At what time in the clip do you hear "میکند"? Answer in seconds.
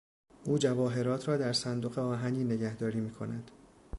2.99-3.51